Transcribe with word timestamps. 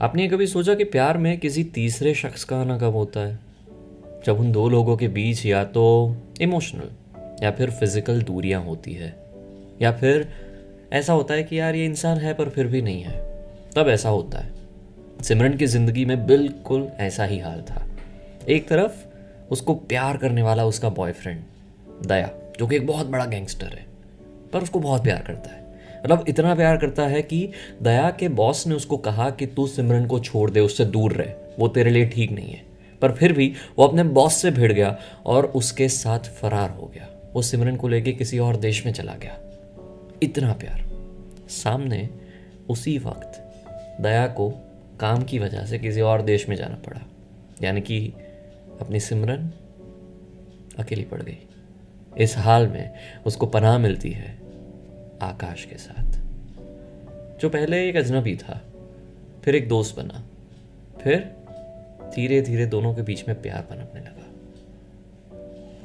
आपने 0.00 0.26
कभी 0.28 0.46
सोचा 0.46 0.74
कि 0.74 0.84
प्यार 0.84 1.18
में 1.18 1.38
किसी 1.38 1.62
तीसरे 1.64 2.12
शख्स 2.14 2.42
का 2.44 2.56
आना 2.60 2.76
कब 2.78 2.94
होता 2.94 3.20
है? 3.20 3.38
जब 4.26 4.40
उन 4.40 4.52
दो 4.52 4.68
लोगों 4.68 4.96
के 4.96 5.08
बीच 5.08 5.44
या 5.46 5.64
तो 5.64 5.84
इमोशनल 6.40 6.90
या 7.42 7.50
फिर 7.50 7.70
फ़िज़िकल 7.70 8.20
दूरियाँ 8.22 8.62
होती 8.64 8.92
है, 8.92 9.08
या 9.82 9.92
फिर 9.92 10.28
ऐसा 10.92 11.12
होता 11.12 11.34
है 11.34 11.42
कि 11.42 11.60
यार 11.60 11.74
ये 11.74 11.84
इंसान 11.86 12.18
है 12.18 12.34
पर 12.34 12.48
फिर 12.48 12.66
भी 12.66 12.82
नहीं 12.82 13.02
है। 13.02 13.18
तब 13.76 13.88
ऐसा 13.88 14.08
होता 14.08 14.38
है। 14.38 14.54
सिमरन 15.22 15.56
की 15.56 15.66
ज़िंदगी 15.66 16.04
में 16.04 16.26
बिल्कुल 16.26 16.88
ऐसा 16.98 17.24
ही 17.24 17.38
हाल 17.38 17.62
था। 17.62 17.86
एक 18.48 18.68
तरफ़ 18.68 19.04
उसको 19.50 19.74
प्यार 19.74 20.16
करने 20.16 20.42
वाला 20.42 20.64
उसका 20.64 20.88
बॉयफ्रेंड 20.88 21.42
दया, 22.06 22.30
जो 22.58 22.66
कि 22.66 22.76
एक 22.76 22.86
बहुत 22.86 23.06
बड़ा 23.06 23.24
गैंगस्टर 23.24 23.66
है, 23.66 23.86
पर 24.52 24.62
उसको 24.62 24.80
बहुत 24.80 25.02
प्यार 25.02 25.22
करता 25.22 25.50
है। 25.50 25.64
मतलब 26.04 26.24
इतना 26.28 26.54
प्यार 26.54 26.76
करता 26.76 27.06
है 27.06 27.22
कि 27.22 27.50
दया 27.82 28.10
के 28.10 28.28
बॉस 28.28 28.66
ने 28.66 28.74
उसको 28.74 28.96
कहा 28.96 29.30
कि 29.30 29.46
तू 29.46 29.66
सिमरन 29.66 30.06
को 30.06 30.20
छोड़ 30.20 30.50
दे, 30.50 30.60
उससे 30.60 30.84
दूर 30.84 31.12
रहे। 31.12 31.34
वो 31.58 31.68
तेरे 31.68 31.90
लिए 31.90 32.06
ठीक 32.06 32.32
नहीं 32.32 32.48
है। 32.48 32.62
पर 33.02 33.12
फिर 33.12 33.32
भी 33.32 33.52
वो 33.78 33.86
अपने 33.86 34.04
बॉस 34.04 34.34
से 34.34 34.50
भिड़ 34.50 34.72
गया 34.72 34.98
और 35.26 35.46
उसके 35.46 35.88
साथ 35.88 36.18
फरार 36.18 36.70
हो 36.70 36.86
गया। 36.94 37.30
वो 37.34 37.42
सिमरन 37.42 37.76
को 37.76 37.88
लेके 37.88 38.12
किसी 38.12 38.38
और 38.38 38.56
देश 38.56 38.86
में 38.86 38.92
चला 38.92 39.14
गया। 39.14 39.38
इतना 40.22 40.52
प्यार। 40.52 40.86
सामने 41.48 42.08
उसी 42.68 42.98
वक्त 42.98 43.54
दया 44.00 44.26
को 44.26 44.50
काम 45.00 45.22
की 45.22 45.38
वजह 45.38 45.64
से 45.64 45.78
किसी 45.78 46.00
और 46.00 46.22
देश 46.22 46.48
में 46.48 46.56
जाना 46.56 46.74
पड़ा। 46.74 47.00
यानी 47.62 47.80
कि 47.80 48.12
अपनी 48.80 49.00
सिमरन 49.00 49.52
अकेली 50.78 51.04
पड़ 51.04 51.22
गई। 51.22 51.38
इस 52.18 52.38
हाल 52.38 52.66
में 52.66 52.92
उसको 53.26 53.46
पनाह 53.46 53.78
मिलती 53.78 54.10
है 54.10 54.38
आकाश 55.22 55.64
के 55.64 55.76
साथ। 55.76 56.20
जो 57.40 57.48
पहले 57.48 57.88
एक 57.88 57.96
अजनबी 57.96 58.36
था, 58.36 58.62
फिर 59.44 59.54
एक 59.54 59.68
दोस्त 59.68 59.96
बना, 59.96 60.24
फिर 61.00 61.36
धीरे 62.16 62.40
धीरे 62.40 62.66
दोनों 62.66 62.94
के 62.94 63.02
बीच 63.02 63.28
में 63.28 63.42
प्यार 63.42 63.62
पनपने 63.62 64.00
लगा। 64.00 64.22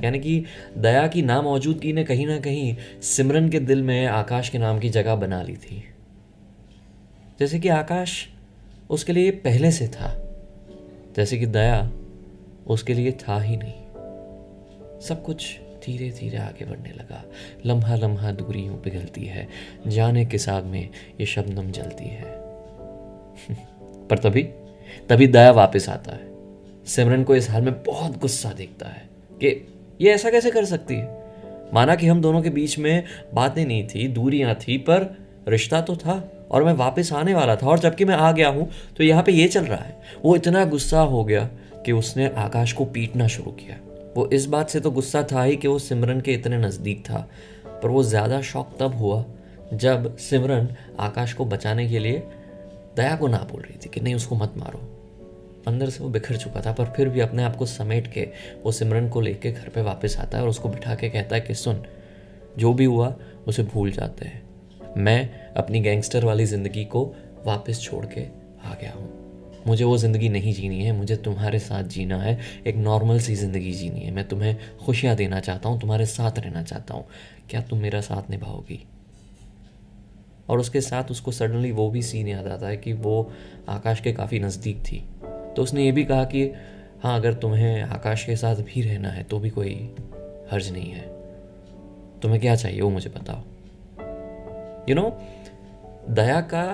यानी 0.04 0.20
कि 0.20 0.46
दया 0.78 1.08
की 1.08 1.22
नामौजूदगी 1.22 1.94
ने 1.94 2.04
कहीं 2.04 2.28
ना 2.28 2.40
कहीं 2.40 2.78
सिमरन 3.02 3.50
के 3.50 3.60
दिल 3.60 3.84
में 3.84 4.08
आकाश 4.08 4.50
के 4.50 4.58
नाम 4.58 4.80
की 4.80 4.90
जगह 4.90 5.16
बना 5.16 5.44
ली 5.44 5.56
थी। 5.56 5.84
जैसे 7.40 7.60
कि 7.60 7.70
आकाश 7.70 8.30
उसके 8.90 9.14
लिए 9.14 9.32
पहले 9.32 9.72
से 9.72 9.88
था, 9.88 10.30
जैसे 11.16 11.38
कि 11.38 11.46
दया 11.46 11.92
उसके 12.68 12.94
लिए 12.94 13.12
था 13.12 13.42
ही 13.42 13.58
नहीं। 13.58 13.82
सब 15.00 15.24
कुछ 15.24 15.60
धीरे 15.86 16.10
धीरे 16.10 16.38
आगे 16.38 16.66
बढ़ने 16.66 16.90
लगा। 16.90 17.24
लम्हा 17.66 17.96
लम्हा 17.96 18.32
दूरी 18.32 18.60
यूँ 18.60 18.82
पिघलती 18.82 19.26
है। 19.26 19.48
जाने 19.88 20.26
किस 20.26 20.50
आग 20.50 20.64
में 20.64 20.90
ये 21.20 21.26
शबनम 21.26 21.72
जलती 21.72 22.06
है। 22.06 22.26
पर 24.08 24.18
तभी 24.18 24.44
तभी 25.10 25.28
दया 25.28 25.52
वापस 25.52 25.90
आता 25.90 26.12
है। 26.12 26.32
सिमरन 26.86 27.24
को 27.24 27.36
इस 27.36 27.50
हाल 27.50 27.62
में 27.62 27.84
बहुत 27.84 28.20
गुस्सा 28.20 28.54
देखता 28.54 28.88
है 28.88 29.10
कि 29.34 29.68
ये 30.02 30.12
ऐसा 30.12 30.30
कैसे 30.30 30.52
कर 30.52 30.66
सकती 30.66 30.96
है? 30.96 31.24
माना 31.74 31.96
कि 31.96 32.08
हम 32.08 32.22
दोनों 32.22 32.42
के 32.42 32.50
बीच 32.50 32.80
में 32.80 33.04
बातें 33.34 33.66
नहीं 33.66 33.88
थी, 33.88 34.08
दूरियाँ 34.08 34.56
थी, 34.56 34.78
पर 34.78 35.18
रिश्ता 35.48 35.82
तो 35.82 35.96
था 35.96 36.48
और 36.52 36.64
मैं 36.64 36.74
वापस 36.74 37.14
आने 37.14 37.34
वाला 37.34 37.56
था। 37.56 37.68
और 37.68 37.80
जबकि 37.80 38.06
मैं 38.06 38.16
आ 38.16 38.32
गया 38.32 38.50
हूँ 38.50 38.70
तो 38.98 39.04
यहाँ 39.04 39.24
पे 39.24 39.32
ये 39.32 39.48
चल 39.48 39.66
रहा 39.66 39.84
है। 39.84 40.02
वो 40.26 40.36
इतना 40.36 40.66
गुस्सा 40.66 41.02
हो 41.02 41.24
गया 41.26 41.50
कि 41.86 41.92
उसने 41.92 42.28
आकाश 42.28 42.74
को 42.74 42.86
पीटना 42.86 43.28
शुरू 43.28 43.52
किया। 43.52 43.78
वो 44.16 44.30
इस 44.34 44.46
बात 44.46 44.70
से 44.70 44.80
तो 44.80 44.92
गुस्सा 44.92 45.24
था 45.24 45.44
ही 45.44 45.56
कि 45.56 45.68
वो 45.68 45.80
सिमरन 45.80 46.22
के 46.22 46.34
इतने 46.34 46.58
नज़दीक 46.58 47.02
था, 47.02 47.28
पर 47.66 47.90
वो 47.90 48.04
ज़्यादा 48.04 48.42
शौक 48.42 48.76
तब 48.80 48.96
हुआ 48.96 49.24
जब 49.74 50.16
सिमरन 50.20 50.68
आकाश 51.00 51.34
को 51.34 51.46
बचाने 51.46 51.88
के 51.90 52.00
लिए 52.00 52.24
दया 52.96 53.16
को 53.16 53.28
ना 53.28 53.38
बोल 53.52 53.62
रही 53.62 53.78
थी 53.86 53.90
कि 53.90 54.02
नहीं, 54.02 54.16
उसको 54.16 54.36
मत 54.36 54.54
मारो। 54.58 54.80
अंदर 55.68 55.90
से 55.90 56.04
वो 56.04 56.10
बिखर 56.10 56.38
चुका 56.38 56.62
था, 56.62 56.72
पर 56.72 56.86
फिर 56.86 57.10
भी 57.10 57.20
अपने 57.20 57.44
आप 57.44 57.56
को 57.56 57.66
समेट 57.66 58.08
के 58.14 58.28
वो 58.64 58.72
सिमरन 58.72 59.10
को 59.10 59.22
लेके 59.22 59.52
घर 59.52 59.70
पे 59.70 59.82
वापस 59.82 60.18
आता 60.20 60.38
है 60.38 60.44
और 60.44 60.50
उसको 60.50 60.70
बिठा 60.70 60.96
के 60.96 61.10
कहता 61.10 61.36
है 61.36 61.42
कि 61.42 61.56
सुन, 61.56 61.84
जो 62.58 62.74
भी 62.74 62.86
हुआ 62.86 63.16
उसे 63.48 63.64
भूल 63.64 63.92
जाते 63.92 64.26
हैं। 64.26 64.42
मैं 64.98 65.54
अपनी 65.58 65.80
गैंगस्टर 65.80 66.26
वाली 66.26 66.46
ज़िंदगी 66.46 66.86
को 66.86 67.06
वापस 67.46 67.82
छोड़ 67.82 68.06
के 68.06 68.22
आ 68.66 68.74
गया 68.74 68.92
हूँ। 68.92 69.31
मुझे 69.68 69.84
वो 69.84 69.98
ज़िंदगी 69.98 70.30
नहीं 70.30 70.54
जीनी 70.54 70.84
है 70.84 70.92
मुझे 70.92 71.16
तुम्हारे 71.16 71.60
साथ 71.60 71.84
जीना 71.84 72.18
है। 72.18 72.40
एक 72.68 72.76
नॉर्मल 72.76 73.20
सी 73.20 73.36
ज़िंदगी 73.36 73.72
जीनी 73.72 74.00
है। 74.00 74.12
मैं 74.12 74.28
तुम्हें 74.28 74.58
खुशियाँ 74.86 75.16
देना 75.16 75.40
चाहता 75.40 75.70
हूँ 75.70 75.80
तुम्हारे 75.82 76.06
साथ 76.06 76.40
रहना 76.40 76.64
चाहता 76.64 76.94
हूँ। 76.94 77.06
क्या 77.50 77.62
तुम 77.62 77.80
मेरा 77.80 78.02
साथ 78.02 78.30
निभाओगी? 78.30 78.86
और 80.50 80.60
उसके 80.60 80.82
साथ 80.82 81.12
उसको 81.12 81.32
सडनली 81.32 81.72
वो 81.72 81.90
भी 81.90 82.02
सीन 82.02 82.28
याद 82.28 82.48
आता 82.48 82.68
है 82.68 82.78
कि 82.78 82.94
वो 82.94 83.32
आकाश 83.70 84.00
के 84.00 84.14
काफ़ी 84.14 84.40
नज़दीक 84.40 84.78
थी। 84.78 85.04
तो 85.56 85.64
उसने 85.64 85.86
ये 85.86 85.92
भी 85.92 86.04
कहा 86.04 86.24
कि 86.24 86.44
हाँ 87.04 87.16
अगर 87.20 87.34
तुम्हें 87.34 87.82
आकाश 87.82 88.26
के 88.26 88.36
साथ 88.36 88.56
भी 88.56 88.82
रहना 88.82 89.10
है 89.10 89.24
तो 89.24 89.40
भी 89.40 89.50
कोई 89.50 89.74
हर्ज 90.52 90.72
नहीं 90.72 90.92
है। 90.92 91.08
तुम्हें 92.22 92.42
क्या 92.42 92.56
चाहिए 92.56 92.82
वो 92.82 92.90
मुझे 92.90 93.10
बताओ। 93.10 93.44
यू 94.90 94.96
you 94.96 94.96
नो 94.96 95.02
know, 95.02 96.16
दया 96.16 96.42
का 96.42 96.66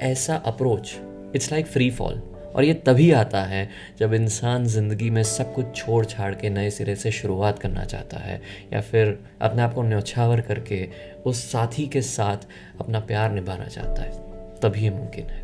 ऐसा 0.00 0.36
approach 0.36 0.94
it's 1.34 1.52
like 1.52 1.66
free 1.66 1.90
fall 1.90 2.22
और 2.56 2.64
ये 2.64 2.74
तभी 2.74 3.10
आता 3.12 3.42
है 3.42 3.68
जब 3.98 4.14
इंसान 4.14 4.66
ज़िंदगी 4.66 5.10
में 5.10 5.22
सब 5.22 5.52
कुछ 5.54 5.74
छोड़ 5.76 6.04
छाड़ 6.04 6.34
के 6.34 6.50
नए 6.50 6.70
सिरे 6.70 6.94
से 6.96 7.10
शुरुआत 7.10 7.58
करना 7.58 7.84
चाहता 7.84 8.18
है, 8.18 8.40
या 8.72 8.80
फिर 8.80 9.18
अपने 9.40 9.62
आप 9.62 9.74
को 9.74 9.82
न्यौछावर 9.82 10.40
करके 10.40 10.88
उस 11.26 11.44
साथी 11.52 11.86
के 11.86 12.02
साथ 12.02 12.46
अपना 12.80 13.00
प्यार 13.00 13.32
निभाना 13.32 13.64
चाहता 13.64 14.02
है। 14.02 14.60
तभी 14.60 14.90
मुमकिन 14.90 15.26
है। 15.26 15.42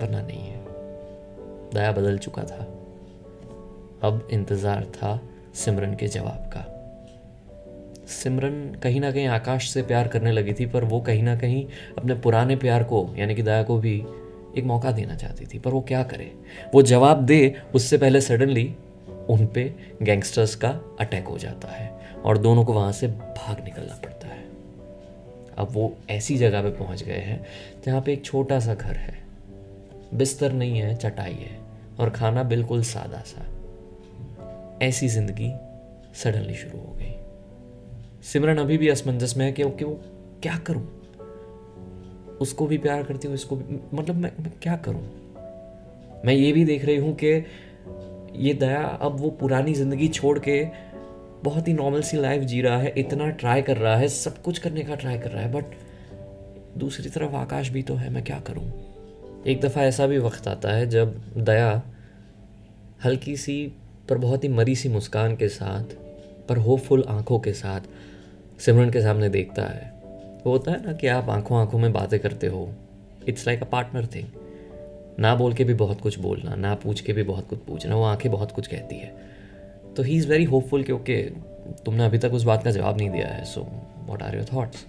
वरना 0.00 0.20
नहीं 0.22 0.40
है। 0.40 0.58
दया 1.74 1.92
बदल 1.92 2.18
चुका 2.18 2.42
था। 2.42 2.64
अब 4.02 4.28
इंतज़ार 4.32 4.84
था 4.84 5.20
सिमरन 5.54 5.94
के 5.94 6.06
जवाब 6.06 6.50
का। 6.54 6.64
सिमरन 8.08 8.74
कहीं 8.82 9.00
ना 9.00 9.10
कहीं 9.10 9.26
आकाश 9.26 9.68
से 9.70 9.82
प्यार 9.82 10.08
करने 10.08 10.32
लगी 10.32 10.52
थी, 10.52 10.66
पर 10.66 10.84
वो 10.84 11.00
कहीं 11.00 11.22
ना 11.22 11.36
कहीं 11.36 11.64
अपने 11.98 12.14
पुराने 12.14 12.56
प्यार 12.56 12.84
को, 12.84 13.14
यानी 13.18 13.34
कि 13.34 13.42
दया 13.42 13.62
को 13.62 13.78
भी 13.78 14.02
एक 14.56 14.64
मौका 14.64 14.92
देना 14.92 15.14
चाहती 15.14 15.46
थी, 15.46 15.58
पर 15.58 15.70
वो 15.70 15.80
क्या 15.80 16.02
करे? 16.02 16.32
वो 16.74 16.82
जवाब 16.82 17.24
दे, 17.26 17.62
उससे 17.74 17.98
पहले 17.98 18.20
सडनली 18.20 18.74
उन 19.30 19.46
पे 19.46 19.74
गैंगस्टर्स 20.02 20.54
का 20.54 20.96
अटैक 21.00 21.24
हो 21.24 21.38
जाता 21.38 21.68
है 21.68 22.00
और 22.24 22.38
दोनों 22.38 22.64
को 22.64 22.72
वहाँ 22.72 22.92
से 22.92 23.08
भाग 23.08 23.64
निकलना 23.64 23.94
पड़ता 23.94 24.28
है। 24.28 24.44
अब 25.58 25.68
वो 25.70 25.96
ऐसी 26.10 26.38
जगह 26.38 26.62
पे 26.62 26.70
पहुँच 26.70 27.02
गए 27.02 27.12
हैं, 27.12 27.46
जहाँ 27.86 28.00
पे 28.00 28.12
एक 28.12 28.24
छोटा 28.24 28.60
सा 28.60 28.74
घर 28.74 28.96
है। 28.96 29.18
बिस्तर 30.14 30.52
नहीं 30.52 30.78
है, 30.78 30.94
चटाई 30.94 31.34
है 31.34 31.58
और 32.00 32.10
खाना 32.10 32.42
बिल्कुल 32.42 32.82
सादा 32.82 33.18
सा। 33.18 33.46
ऐसी 34.86 35.08
ज़िंदगी 35.08 35.52
सडनली 36.14 36.54
शुरू 36.54 36.78
हो 36.78 36.96
गई। 36.98 37.14
सिमरन 38.22 38.58
अभी 38.58 38.78
भी 38.78 38.88
असमंजस 38.88 39.36
में 39.36 39.46
है 39.46 39.52
कि 39.52 39.62
वो 39.62 40.00
क्या 40.42 40.58
करूँ? 40.58 40.97
उसको 42.40 42.66
भी 42.66 42.78
प्यार 42.78 43.02
करती 43.02 43.28
हूँ, 43.28 43.34
इसको 43.34 43.56
भी 43.56 43.78
मतलब 43.94 44.16
मैं 44.16 44.32
मैं 44.40 44.52
क्या 44.62 44.76
करूँ? 44.76 45.02
मैं 46.24 46.34
ये 46.34 46.52
भी 46.52 46.64
देख 46.64 46.84
रही 46.84 46.96
हूँ 46.96 47.14
कि 47.14 47.44
ये 48.38 48.54
दया 48.54 48.82
अब 48.82 49.20
वो 49.20 49.30
पुरानी 49.30 49.74
ज़िंदगी 49.74 50.08
छोड़ 50.08 50.38
के 50.38 50.62
बहुत 51.44 51.68
ही 51.68 51.72
नॉर्मल 51.72 52.02
सी 52.02 52.16
लाइफ 52.16 52.42
जी 52.42 52.60
रहा 52.62 52.78
है, 52.78 52.92
इतना 52.98 53.28
ट्राई 53.30 53.62
कर 53.62 53.76
रहा 53.76 53.96
है, 53.96 54.08
सब 54.08 54.42
कुछ 54.42 54.58
करने 54.58 54.82
का 54.82 54.94
ट्राई 54.94 55.18
कर 55.18 55.30
रहा 55.30 55.42
है 55.42 55.52
बट 55.52 56.78
दूसरी 56.78 57.10
तरफ़ 57.10 57.34
आकाश 57.34 57.68
भी 57.68 57.82
तो 57.82 57.94
है, 57.94 58.10
मैं 58.10 58.24
क्या 58.24 58.40
करूँ? 58.40 58.72
एक 59.46 59.60
दफ़ा 59.60 59.82
ऐसा 59.82 60.06
भी 60.06 60.18
वक्त 60.18 60.48
आता 60.48 60.72
है 60.72 60.86
जब 60.86 61.20
दया 61.36 61.82
हल्की 63.04 63.36
सी 63.36 63.72
पर 64.08 64.18
बहुत 64.18 64.44
ही 64.44 64.48
मरी 64.48 64.74
सी 64.76 64.88
मुस्कान 64.88 65.36
के 65.36 65.48
साथ, 65.48 65.94
पर 66.48 66.56
होपफुल 66.56 67.04
आँखों 67.08 67.38
के 67.38 67.52
साथ, 67.52 67.80
सिमरन 68.60 68.90
के 68.90 69.00
सामने 69.00 69.28
देखता 69.28 69.62
है। 69.62 69.97
वो 70.44 70.52
होता 70.52 70.72
है 70.72 70.84
ना 70.86 70.92
कि 70.92 71.06
आप 71.06 71.28
आँखों 71.30 71.58
आँखों 71.60 71.78
में 71.78 71.92
बातें 71.92 72.18
करते 72.20 72.46
हो। 72.46 72.68
It's 73.28 73.46
like 73.46 73.62
a 73.62 73.66
partner 73.66 74.06
thing 74.06 74.26
ना 75.20 75.34
बोल 75.34 75.52
के 75.52 75.64
भी 75.64 75.74
बहुत 75.74 76.00
कुछ 76.00 76.18
बोलना, 76.18 76.54
ना 76.54 76.74
पूछ 76.74 77.00
के 77.00 77.12
भी 77.12 77.22
बहुत 77.22 77.48
कुछ 77.48 77.58
पूछना, 77.58 77.96
वो 77.96 78.04
आँखें 78.04 78.30
बहुत 78.32 78.52
कुछ 78.52 78.66
कहती 78.66 78.96
है। 78.96 79.14
तो 79.96 80.02
ही 80.02 80.16
इज़ 80.16 80.28
वेरी 80.28 80.44
होपफुल 80.44 80.82
कि 80.82 80.92
ओके 80.92 81.22
तुमने 81.84 82.04
अभी 82.04 82.18
तक 82.18 82.32
उस 82.32 82.44
बात 82.44 82.64
का 82.64 82.70
जवाब 82.70 82.98
नहीं 82.98 83.10
दिया 83.10 83.28
है 83.28 83.44
so 83.44 83.66
what 84.06 84.22
are 84.22 84.36
your 84.36 84.44
thoughts 84.44 84.84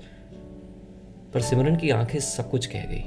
पर 1.33 1.41
सिमरन 1.41 1.75
की 1.75 1.89
आँखें 1.89 2.19
सब 2.19 2.49
कुछ 2.51 2.65
कह 2.65 2.85
गई। 2.85 3.03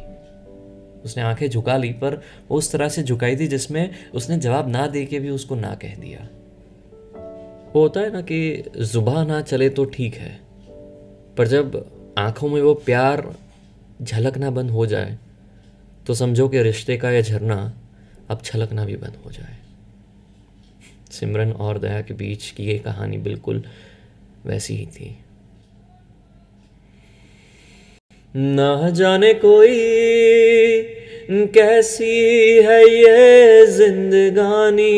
उसने 1.05 1.23
आँखें 1.23 1.49
झुका 1.49 1.77
ली, 1.77 1.93
पर 1.93 2.15
वो 2.51 2.59
उस 2.59 2.73
तरह 2.73 2.89
से 2.89 3.03
झुकाई 3.03 3.37
थी 3.37 3.47
जिसमें 3.47 3.91
उसने 4.15 4.37
जवाब 4.39 4.69
ना 4.69 4.87
दे 4.87 5.05
के 5.07 5.19
भी 5.21 5.31
उसको 5.31 5.55
ना 5.55 5.75
कह 5.75 5.95
दिया। 5.97 6.29
वो 7.75 7.83
होता 7.83 8.01
है 8.01 8.13
ना 8.13 8.21
कि 8.21 8.71
जुबा 8.77 9.23
ना 9.25 9.41
चले 9.41 9.69
तो 9.69 9.85
ठीक 9.85 10.15
है, 10.15 10.39
पर 11.37 11.49
जब 11.49 11.85
आँखों 12.19 12.49
में 12.49 12.61
वो 12.63 12.75
प्यार 12.75 13.35
झलकना 14.03 14.51
बंद 14.51 14.71
हो 14.71 14.87
जाए 14.87 15.19
तो 16.07 16.15
समझो 16.15 16.49
कि 16.49 16.63
रिश्ते 16.63 16.97
का 16.97 17.11
यह 17.11 17.23
झरना 17.23 17.57
अब 18.31 18.41
छलकना 18.45 18.85
भी 18.85 18.97
बंद 18.97 19.17
हो 19.25 19.31
जाए। 19.31 19.57
सिमरन 21.11 21.53
और 21.53 21.79
दया 21.79 22.01
के 22.01 22.15
बीच 22.15 22.51
की 22.51 22.65
ये 22.65 22.79
कहानी 22.79 23.19
बिल्कुल 23.19 23.63
वैसी 24.47 24.77
ही 24.77 24.87
थी। 24.87 25.17
ना 28.35 28.91
जाने 28.91 29.33
कोई 29.35 29.79
कैसी 31.31 32.11
है 32.63 32.81
ये 32.89 33.67
जिंदगानी 33.67 34.91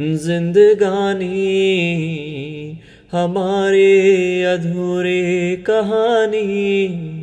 जिंदगानी। 0.00 1.28
हमारी 3.12 4.42
अधूरे 4.42 5.56
कहानी। 5.56 7.21